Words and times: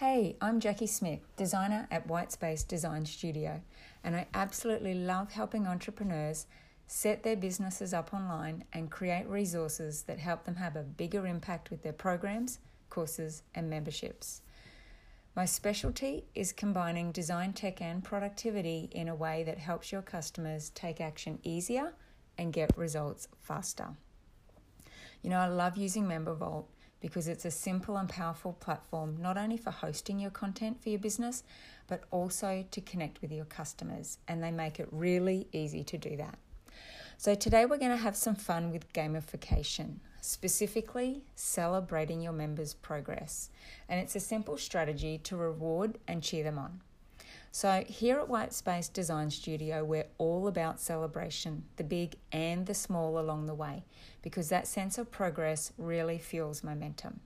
Hey, 0.00 0.36
I'm 0.40 0.60
Jackie 0.60 0.86
Smith, 0.86 1.26
designer 1.36 1.88
at 1.90 2.06
Whitespace 2.06 2.64
Design 2.64 3.04
Studio, 3.04 3.60
and 4.04 4.14
I 4.14 4.28
absolutely 4.32 4.94
love 4.94 5.32
helping 5.32 5.66
entrepreneurs 5.66 6.46
set 6.86 7.24
their 7.24 7.34
businesses 7.34 7.92
up 7.92 8.14
online 8.14 8.62
and 8.72 8.92
create 8.92 9.26
resources 9.26 10.02
that 10.02 10.20
help 10.20 10.44
them 10.44 10.54
have 10.54 10.76
a 10.76 10.84
bigger 10.84 11.26
impact 11.26 11.70
with 11.72 11.82
their 11.82 11.92
programs, 11.92 12.60
courses, 12.90 13.42
and 13.56 13.68
memberships. 13.68 14.42
My 15.34 15.46
specialty 15.46 16.26
is 16.32 16.52
combining 16.52 17.10
design 17.10 17.52
tech 17.52 17.82
and 17.82 18.04
productivity 18.04 18.88
in 18.92 19.08
a 19.08 19.16
way 19.16 19.42
that 19.42 19.58
helps 19.58 19.90
your 19.90 20.02
customers 20.02 20.70
take 20.76 21.00
action 21.00 21.40
easier 21.42 21.92
and 22.38 22.52
get 22.52 22.70
results 22.78 23.26
faster. 23.40 23.88
You 25.22 25.30
know, 25.30 25.40
I 25.40 25.48
love 25.48 25.76
using 25.76 26.04
MemberVault 26.04 26.66
because 27.00 27.28
it's 27.28 27.44
a 27.44 27.50
simple 27.50 27.96
and 27.96 28.08
powerful 28.08 28.52
platform 28.54 29.16
not 29.20 29.36
only 29.36 29.56
for 29.56 29.70
hosting 29.70 30.18
your 30.18 30.30
content 30.30 30.82
for 30.82 30.88
your 30.88 30.98
business, 30.98 31.42
but 31.86 32.04
also 32.10 32.64
to 32.70 32.80
connect 32.80 33.22
with 33.22 33.32
your 33.32 33.44
customers, 33.44 34.18
and 34.26 34.42
they 34.42 34.50
make 34.50 34.78
it 34.78 34.88
really 34.90 35.48
easy 35.52 35.84
to 35.84 35.98
do 35.98 36.16
that. 36.16 36.38
So, 37.16 37.34
today 37.34 37.66
we're 37.66 37.78
going 37.78 37.90
to 37.90 37.96
have 37.96 38.14
some 38.14 38.36
fun 38.36 38.70
with 38.70 38.92
gamification, 38.92 39.96
specifically 40.20 41.22
celebrating 41.34 42.20
your 42.20 42.32
members' 42.32 42.74
progress. 42.74 43.50
And 43.88 43.98
it's 43.98 44.14
a 44.14 44.20
simple 44.20 44.56
strategy 44.56 45.18
to 45.24 45.36
reward 45.36 45.98
and 46.06 46.22
cheer 46.22 46.44
them 46.44 46.58
on. 46.58 46.80
So, 47.50 47.82
here 47.86 48.18
at 48.18 48.28
White 48.28 48.52
Space 48.52 48.88
Design 48.88 49.30
Studio, 49.30 49.82
we're 49.82 50.06
all 50.18 50.48
about 50.48 50.80
celebration, 50.80 51.64
the 51.76 51.84
big 51.84 52.16
and 52.30 52.66
the 52.66 52.74
small 52.74 53.18
along 53.18 53.46
the 53.46 53.54
way, 53.54 53.84
because 54.22 54.50
that 54.50 54.66
sense 54.66 54.98
of 54.98 55.10
progress 55.10 55.72
really 55.78 56.18
fuels 56.18 56.62
momentum. 56.62 57.20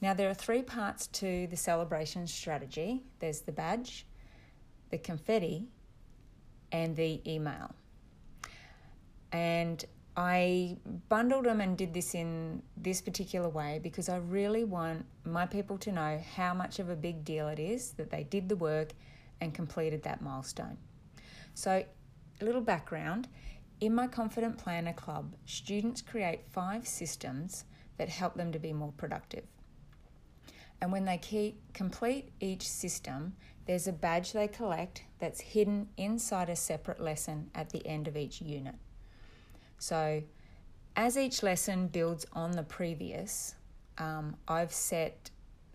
Now, 0.00 0.14
there 0.14 0.28
are 0.28 0.34
three 0.34 0.62
parts 0.62 1.06
to 1.08 1.46
the 1.46 1.56
celebration 1.56 2.26
strategy 2.26 3.02
there's 3.20 3.40
the 3.40 3.52
badge, 3.52 4.06
the 4.90 4.98
confetti, 4.98 5.68
and 6.72 6.96
the 6.96 7.22
email. 7.30 7.74
And 9.32 9.84
I 10.16 10.76
bundled 11.08 11.44
them 11.44 11.60
and 11.60 11.76
did 11.76 11.94
this 11.94 12.14
in 12.14 12.62
this 12.76 13.00
particular 13.00 13.48
way 13.48 13.80
because 13.82 14.08
I 14.08 14.16
really 14.16 14.64
want 14.64 15.04
my 15.24 15.46
people 15.46 15.76
to 15.78 15.92
know 15.92 16.22
how 16.34 16.54
much 16.54 16.78
of 16.78 16.88
a 16.88 16.96
big 16.96 17.24
deal 17.24 17.48
it 17.48 17.58
is 17.58 17.92
that 17.92 18.10
they 18.10 18.24
did 18.24 18.48
the 18.48 18.56
work 18.56 18.92
and 19.40 19.54
completed 19.54 20.02
that 20.02 20.22
milestone. 20.22 20.78
So, 21.54 21.84
a 22.40 22.44
little 22.44 22.60
background 22.60 23.28
in 23.80 23.94
my 23.94 24.06
Confident 24.06 24.58
Planner 24.58 24.92
Club, 24.92 25.34
students 25.44 26.00
create 26.02 26.40
five 26.50 26.86
systems 26.86 27.64
that 27.98 28.08
help 28.08 28.34
them 28.34 28.52
to 28.52 28.58
be 28.58 28.72
more 28.72 28.92
productive. 28.96 29.44
And 30.80 30.92
when 30.92 31.04
they 31.04 31.18
keep, 31.18 31.72
complete 31.72 32.30
each 32.40 32.68
system, 32.68 33.34
there's 33.66 33.88
a 33.88 33.92
badge 33.92 34.32
they 34.32 34.48
collect 34.48 35.02
that's 35.18 35.40
hidden 35.40 35.88
inside 35.96 36.48
a 36.48 36.56
separate 36.56 37.00
lesson 37.00 37.50
at 37.54 37.70
the 37.70 37.86
end 37.86 38.08
of 38.08 38.16
each 38.16 38.40
unit. 38.40 38.74
So, 39.78 40.22
as 40.94 41.18
each 41.18 41.42
lesson 41.42 41.88
builds 41.88 42.24
on 42.32 42.52
the 42.52 42.62
previous, 42.62 43.54
um, 43.98 44.36
I've 44.48 44.72
set 44.72 45.30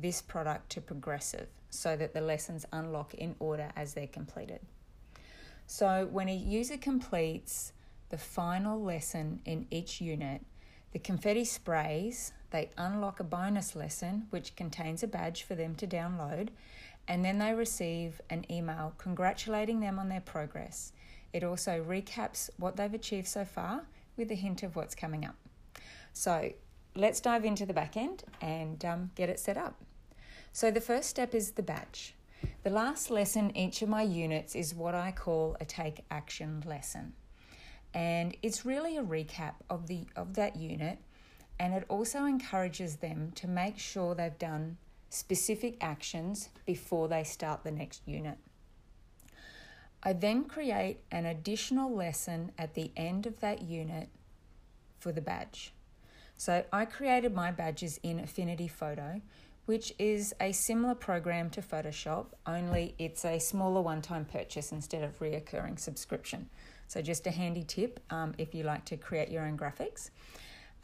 this 0.00 0.22
product 0.22 0.70
to 0.70 0.80
progressive 0.80 1.48
so 1.70 1.96
that 1.96 2.14
the 2.14 2.20
lessons 2.20 2.66
unlock 2.72 3.14
in 3.14 3.34
order 3.38 3.70
as 3.76 3.94
they're 3.94 4.06
completed. 4.06 4.60
So, 5.66 6.08
when 6.10 6.28
a 6.28 6.34
user 6.34 6.76
completes 6.76 7.72
the 8.10 8.18
final 8.18 8.82
lesson 8.82 9.40
in 9.44 9.66
each 9.70 10.00
unit, 10.00 10.42
the 10.92 10.98
confetti 10.98 11.44
sprays, 11.44 12.32
they 12.50 12.70
unlock 12.76 13.20
a 13.20 13.24
bonus 13.24 13.74
lesson 13.74 14.26
which 14.30 14.54
contains 14.54 15.02
a 15.02 15.06
badge 15.06 15.42
for 15.44 15.54
them 15.54 15.74
to 15.76 15.86
download, 15.86 16.48
and 17.08 17.24
then 17.24 17.38
they 17.38 17.54
receive 17.54 18.20
an 18.28 18.44
email 18.50 18.92
congratulating 18.98 19.80
them 19.80 19.98
on 19.98 20.08
their 20.08 20.20
progress. 20.20 20.92
It 21.32 21.42
also 21.42 21.82
recaps 21.82 22.50
what 22.58 22.76
they've 22.76 22.92
achieved 22.92 23.28
so 23.28 23.44
far 23.44 23.86
with 24.16 24.30
a 24.30 24.34
hint 24.34 24.62
of 24.62 24.76
what's 24.76 24.94
coming 24.94 25.24
up. 25.24 25.36
So 26.12 26.52
let's 26.94 27.20
dive 27.20 27.44
into 27.44 27.64
the 27.64 27.72
back 27.72 27.96
end 27.96 28.24
and 28.40 28.84
um, 28.84 29.10
get 29.14 29.30
it 29.30 29.40
set 29.40 29.56
up. 29.56 29.80
So 30.52 30.70
the 30.70 30.80
first 30.80 31.08
step 31.08 31.34
is 31.34 31.52
the 31.52 31.62
badge. 31.62 32.14
The 32.62 32.70
last 32.70 33.10
lesson 33.10 33.56
each 33.56 33.82
of 33.82 33.88
my 33.88 34.02
units 34.02 34.54
is 34.54 34.74
what 34.74 34.94
I 34.94 35.12
call 35.12 35.56
a 35.60 35.64
take 35.64 36.04
action 36.10 36.62
lesson. 36.66 37.14
And 37.94 38.36
it's 38.42 38.64
really 38.64 38.96
a 38.96 39.02
recap 39.02 39.54
of 39.70 39.86
the 39.86 40.06
of 40.16 40.34
that 40.34 40.56
unit 40.56 40.98
and 41.58 41.74
it 41.74 41.84
also 41.88 42.24
encourages 42.24 42.96
them 42.96 43.32
to 43.36 43.46
make 43.46 43.78
sure 43.78 44.14
they've 44.14 44.38
done 44.38 44.78
specific 45.10 45.76
actions 45.80 46.48
before 46.66 47.08
they 47.08 47.22
start 47.22 47.64
the 47.64 47.70
next 47.70 48.02
unit. 48.06 48.38
I 50.02 50.12
then 50.12 50.44
create 50.44 50.98
an 51.10 51.26
additional 51.26 51.94
lesson 51.94 52.50
at 52.58 52.74
the 52.74 52.90
end 52.96 53.26
of 53.26 53.40
that 53.40 53.62
unit 53.62 54.08
for 54.98 55.12
the 55.12 55.20
badge. 55.20 55.72
So 56.36 56.64
I 56.72 56.86
created 56.86 57.34
my 57.34 57.52
badges 57.52 58.00
in 58.02 58.18
Affinity 58.18 58.66
Photo, 58.66 59.20
which 59.66 59.92
is 59.98 60.34
a 60.40 60.52
similar 60.52 60.94
program 60.94 61.50
to 61.50 61.62
Photoshop, 61.62 62.26
only 62.46 62.94
it's 62.98 63.24
a 63.24 63.38
smaller 63.38 63.80
one 63.80 64.02
time 64.02 64.24
purchase 64.24 64.72
instead 64.72 65.02
of 65.02 65.18
reoccurring 65.18 65.78
subscription. 65.78 66.48
So, 66.88 67.00
just 67.00 67.26
a 67.26 67.30
handy 67.30 67.64
tip 67.64 68.00
um, 68.10 68.34
if 68.38 68.54
you 68.54 68.64
like 68.64 68.84
to 68.86 68.96
create 68.96 69.30
your 69.30 69.44
own 69.44 69.56
graphics. 69.56 70.10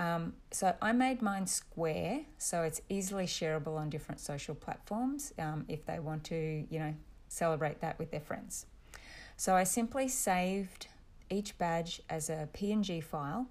Um, 0.00 0.34
so, 0.50 0.74
I 0.80 0.92
made 0.92 1.22
mine 1.22 1.46
square 1.46 2.20
so 2.38 2.62
it's 2.62 2.80
easily 2.88 3.26
shareable 3.26 3.76
on 3.76 3.90
different 3.90 4.20
social 4.20 4.54
platforms 4.54 5.32
um, 5.38 5.64
if 5.68 5.84
they 5.84 5.98
want 5.98 6.24
to, 6.24 6.66
you 6.70 6.78
know, 6.78 6.94
celebrate 7.28 7.80
that 7.80 7.98
with 7.98 8.10
their 8.10 8.20
friends. 8.20 8.66
So 9.36 9.54
I 9.54 9.64
simply 9.64 10.08
saved 10.08 10.88
each 11.30 11.56
badge 11.58 12.02
as 12.10 12.28
a 12.28 12.48
PNG 12.52 13.02
file, 13.02 13.46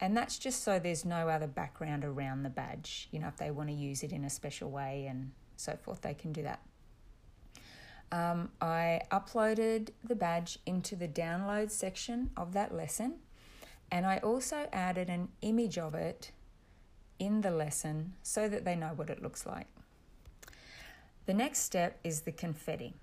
and 0.00 0.16
that's 0.16 0.38
just 0.38 0.62
so 0.62 0.78
there's 0.78 1.04
no 1.04 1.28
other 1.28 1.46
background 1.46 2.04
around 2.04 2.42
the 2.42 2.50
badge. 2.50 3.08
You 3.10 3.18
know, 3.18 3.28
if 3.28 3.36
they 3.36 3.50
want 3.50 3.68
to 3.68 3.74
use 3.74 4.02
it 4.02 4.12
in 4.12 4.24
a 4.24 4.30
special 4.30 4.70
way 4.70 5.06
and 5.08 5.32
so 5.56 5.76
forth, 5.82 6.02
they 6.02 6.14
can 6.14 6.32
do 6.32 6.42
that. 6.42 6.60
Um, 8.10 8.50
I 8.60 9.02
uploaded 9.10 9.90
the 10.02 10.14
badge 10.14 10.58
into 10.64 10.96
the 10.96 11.08
download 11.08 11.70
section 11.70 12.30
of 12.36 12.52
that 12.54 12.74
lesson, 12.74 13.16
and 13.90 14.06
I 14.06 14.18
also 14.18 14.68
added 14.72 15.10
an 15.10 15.28
image 15.42 15.76
of 15.76 15.94
it 15.94 16.30
in 17.18 17.40
the 17.40 17.50
lesson 17.50 18.14
so 18.22 18.48
that 18.48 18.64
they 18.64 18.76
know 18.76 18.92
what 18.94 19.10
it 19.10 19.22
looks 19.22 19.44
like. 19.44 19.66
The 21.26 21.34
next 21.34 21.58
step 21.58 21.98
is 22.02 22.22
the 22.22 22.32
confetti. 22.32 22.94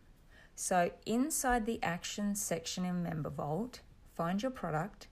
So 0.56 0.90
inside 1.06 1.66
the 1.66 1.84
Actions 1.84 2.42
section 2.42 2.86
in 2.86 3.04
MemberVault, 3.04 3.80
find 4.16 4.42
your 4.42 4.52
product 4.52 5.08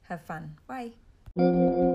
Have 0.08 0.22
fun. 0.22 0.56
Bye. 0.66 0.92
Thank 1.36 1.76
you. 1.78 1.91